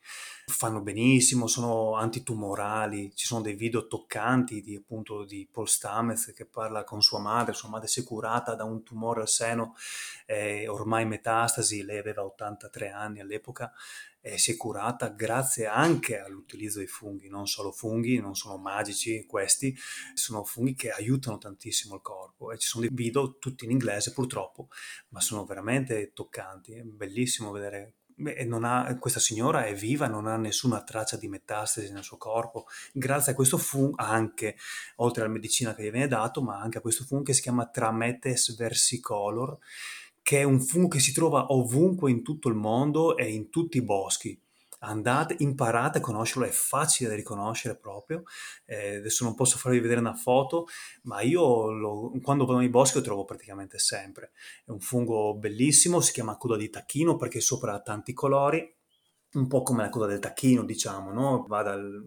[0.46, 6.46] fanno benissimo, sono antitumorali, ci sono dei video toccanti di, appunto, di Paul Stamets che
[6.46, 9.74] parla con sua madre, sua madre si è curata da un tumore al seno,
[10.26, 13.72] eh, ormai metastasi, lei aveva 83 anni all'epoca,
[14.24, 19.26] e si è curata grazie anche all'utilizzo dei funghi, non solo funghi, non sono magici
[19.26, 19.76] questi,
[20.14, 22.52] sono funghi che aiutano tantissimo il corpo.
[22.52, 24.68] E ci sono dei video tutti in inglese purtroppo,
[25.08, 30.36] ma sono veramente toccanti, è bellissimo vedere Beh, ha, questa signora è viva, non ha
[30.36, 34.56] nessuna traccia di metastasi nel suo corpo, grazie a questo fungo, anche
[34.96, 37.66] oltre alla medicina che gli viene dato, ma anche a questo fungo che si chiama
[37.66, 39.58] Trametes versicolor,
[40.22, 43.78] che è un fungo che si trova ovunque in tutto il mondo e in tutti
[43.78, 44.40] i boschi.
[44.82, 48.22] Andate, imparate a conoscerlo, è facile da riconoscere proprio.
[48.64, 50.66] Eh, adesso non posso farvi vedere una foto,
[51.02, 54.32] ma io lo, quando vado nei boschi lo trovo praticamente sempre.
[54.64, 58.74] È un fungo bellissimo, si chiama coda di tacchino perché sopra ha tanti colori,
[59.34, 61.44] un po' come la coda del tacchino, diciamo, no?
[61.48, 62.04] Va dal,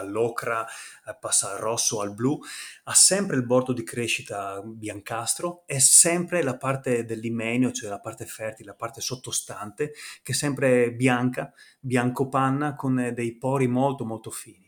[0.00, 2.38] dall'ocra, eh, passa al rosso al blu,
[2.84, 8.26] ha sempre il bordo di crescita biancastro e sempre la parte dell'imenio, cioè la parte
[8.26, 14.30] fertile, la parte sottostante, che è sempre bianca, bianco panna, con dei pori molto molto
[14.30, 14.64] fini.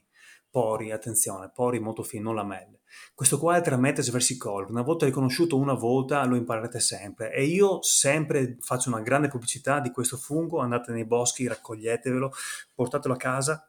[0.50, 2.80] Pori, attenzione, pori molto fini, non lamelle.
[3.14, 4.70] Questo qua è Trametes versicolor.
[4.70, 7.32] Una volta riconosciuto una volta lo imparerete sempre.
[7.32, 10.60] E io sempre faccio una grande pubblicità di questo fungo.
[10.60, 12.32] Andate nei boschi, raccoglietevelo,
[12.74, 13.68] portatelo a casa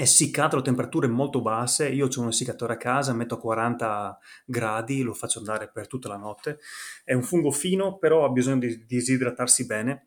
[0.00, 5.02] essiccato a temperature molto basse, io ho un essiccatore a casa, metto a 40 gradi,
[5.02, 6.60] lo faccio andare per tutta la notte,
[7.02, 10.06] è un fungo fino, però ha bisogno di disidratarsi bene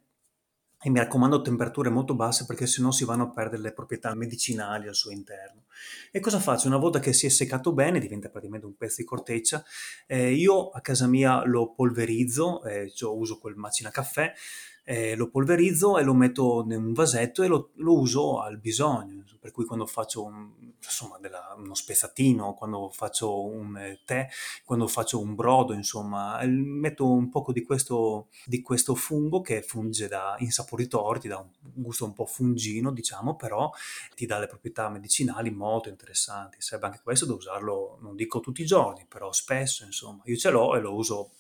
[0.84, 4.88] e mi raccomando temperature molto basse perché sennò si vanno a perdere le proprietà medicinali
[4.88, 5.66] al suo interno.
[6.10, 6.68] E cosa faccio?
[6.68, 9.64] Una volta che si è seccato bene, diventa praticamente un pezzo di corteccia,
[10.08, 14.34] eh, io a casa mia lo polverizzo, eh, cioè uso quel macina caffè,
[14.84, 19.24] eh, lo polverizzo e lo metto in un vasetto e lo, lo uso al bisogno.
[19.42, 20.52] Per cui quando faccio un,
[20.84, 24.28] insomma, della, uno spezzatino, quando faccio un eh, tè,
[24.64, 30.08] quando faccio un brodo, insomma, metto un poco di questo, di questo fungo che funge
[30.08, 33.72] da insaporitore, ti dà un gusto un po' fungino, diciamo, però
[34.16, 36.58] ti dà le proprietà medicinali molto interessanti.
[36.62, 40.22] Serve anche questo da usarlo, non dico tutti i giorni, però spesso, insomma.
[40.26, 41.32] Io ce l'ho e lo uso...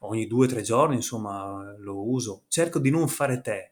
[0.00, 2.44] Ogni due o tre giorni, insomma, lo uso.
[2.48, 3.70] Cerco di non fare tè,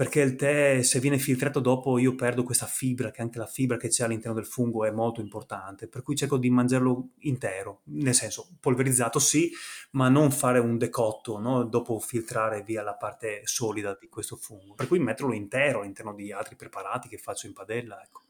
[0.00, 3.76] perché il tè, se viene filtrato dopo, io perdo questa fibra, che anche la fibra
[3.76, 8.14] che c'è all'interno del fungo è molto importante, per cui cerco di mangiarlo intero, nel
[8.14, 9.50] senso polverizzato sì,
[9.90, 11.64] ma non fare un decotto, no?
[11.64, 16.32] dopo filtrare via la parte solida di questo fungo, per cui metterlo intero all'interno di
[16.32, 18.22] altri preparati che faccio in padella, ecco.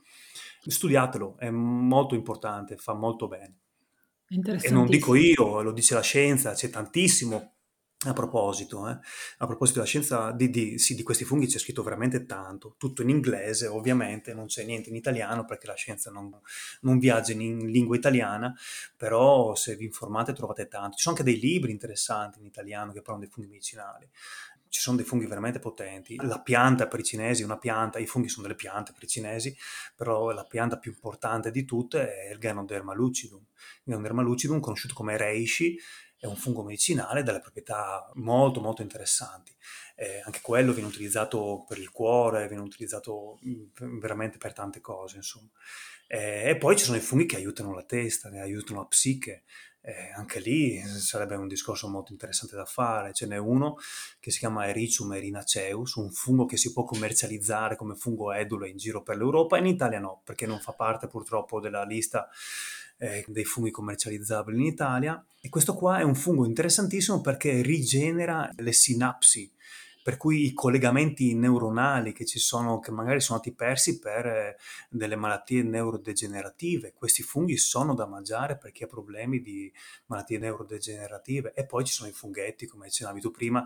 [0.66, 3.58] Studiatelo, è molto importante, fa molto bene.
[4.68, 7.54] E non dico io, lo dice la scienza, c'è tantissimo
[8.06, 8.92] a proposito, eh.
[9.38, 13.02] a proposito della scienza di, di, sì, di, questi funghi c'è scritto veramente tanto, tutto
[13.02, 16.30] in inglese ovviamente, non c'è niente in italiano perché la scienza non,
[16.80, 18.54] non viaggia in, in, lingua italiana,
[18.96, 20.96] però se vi informate trovate tanto.
[20.96, 24.08] Ci sono anche dei libri interessanti in italiano che parlano dei funghi medicinali
[24.70, 26.16] ci sono dei funghi veramente potenti.
[26.22, 29.08] La pianta per i cinesi è una pianta, i funghi sono delle piante per i
[29.08, 29.54] cinesi,
[29.94, 33.40] però la pianta più importante di tutte è il Ganoderma lucidum.
[33.40, 35.76] Il Ganoderma lucidum, conosciuto come reishi,
[36.16, 39.52] è un fungo medicinale dalle proprietà molto molto interessanti.
[39.96, 45.16] Eh, anche quello viene utilizzato per il cuore, viene utilizzato mm, veramente per tante cose,
[45.16, 45.48] insomma.
[46.06, 49.44] Eh, e poi ci sono i funghi che aiutano la testa, che aiutano la psiche,
[49.82, 53.12] eh, anche lì sarebbe un discorso molto interessante da fare.
[53.12, 53.76] Ce n'è uno
[54.18, 58.76] che si chiama Ericium erinaceus, un fungo che si può commercializzare come fungo edule in
[58.76, 62.28] giro per l'Europa, in Italia no, perché non fa parte purtroppo della lista
[62.98, 65.24] eh, dei funghi commercializzabili in Italia.
[65.40, 69.50] E questo qua è un fungo interessantissimo perché rigenera le sinapsi
[70.10, 74.56] per cui i collegamenti neuronali che ci sono, che magari sono stati persi per eh,
[74.88, 79.72] delle malattie neurodegenerative, questi funghi sono da mangiare per chi ha problemi di
[80.06, 81.52] malattie neurodegenerative.
[81.54, 83.64] E poi ci sono i funghetti, come accennavi tu prima,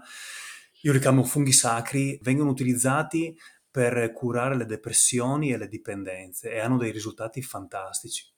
[0.83, 3.35] io li chiamo funghi sacri, vengono utilizzati
[3.71, 8.34] per curare le depressioni e le dipendenze e hanno dei risultati fantastici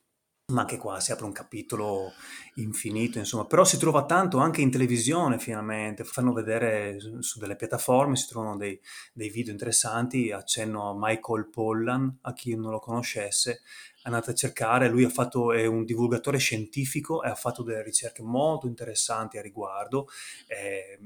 [0.52, 2.12] ma anche qua si apre un capitolo
[2.54, 8.14] infinito, insomma, però si trova tanto anche in televisione finalmente, fanno vedere su, delle piattaforme,
[8.14, 8.80] si trovano dei,
[9.12, 13.62] dei, video interessanti, accenno a Michael Pollan, a chi non lo conoscesse,
[14.02, 18.68] andate a cercare, lui fatto, è un divulgatore scientifico e ha fatto delle ricerche molto
[18.68, 20.06] interessanti a riguardo,
[20.46, 20.96] e,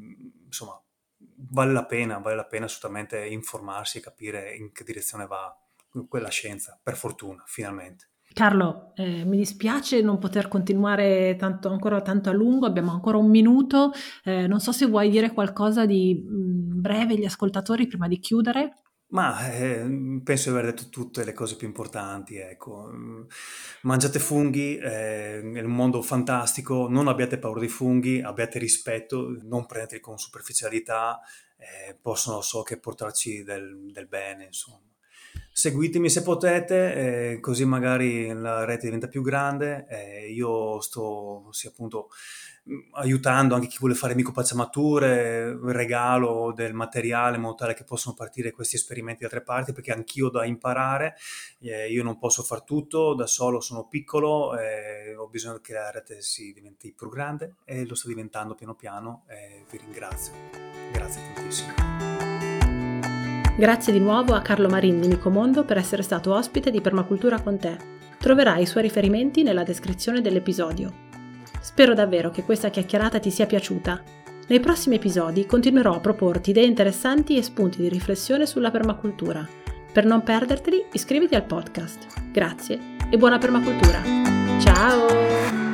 [0.44, 0.78] insomma,
[1.50, 5.58] vale la pena, vale la pena assolutamente informarsi e capire in che direzione va
[6.08, 8.09] quella scienza, per fortuna, finalmente.
[8.32, 13.28] Carlo, eh, mi dispiace non poter continuare tanto, ancora tanto a lungo, abbiamo ancora un
[13.28, 13.92] minuto.
[14.24, 18.74] Eh, non so se vuoi dire qualcosa di mm, breve agli ascoltatori prima di chiudere.
[19.10, 22.88] Ma eh, penso di aver detto tutte le cose più importanti, ecco.
[23.82, 29.66] Mangiate funghi, eh, è un mondo fantastico, non abbiate paura dei funghi, abbiate rispetto, non
[29.66, 31.18] prendeteli con superficialità,
[31.56, 34.89] eh, possono so che portarci del, del bene, insomma.
[35.52, 39.86] Seguitemi se potete, eh, così magari la rete diventa più grande.
[39.88, 42.08] Eh, io sto sì, appunto
[42.70, 48.14] mm, aiutando anche chi vuole fare micropacciamature, regalo del materiale in modo tale che possano
[48.14, 51.16] partire questi esperimenti da altre parti, perché anch'io ho da imparare,
[51.60, 55.90] eh, io non posso far tutto, da solo sono piccolo, eh, ho bisogno che la
[55.90, 59.24] rete si diventi più grande e lo sta diventando piano piano.
[59.70, 60.32] vi ringrazio,
[60.92, 61.89] grazie tantissimo.
[63.56, 67.58] Grazie di nuovo a Carlo Marin di Micomondo per essere stato ospite di Permacultura con
[67.58, 67.76] te.
[68.18, 71.08] Troverai i suoi riferimenti nella descrizione dell'episodio.
[71.60, 74.02] Spero davvero che questa chiacchierata ti sia piaciuta.
[74.48, 79.46] Nei prossimi episodi continuerò a proporti idee interessanti e spunti di riflessione sulla permacultura.
[79.92, 82.30] Per non perderteli, iscriviti al podcast.
[82.32, 82.78] Grazie
[83.10, 84.02] e buona permacultura.
[84.60, 85.69] Ciao!